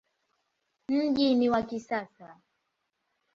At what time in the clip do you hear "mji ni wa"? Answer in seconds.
0.89-1.61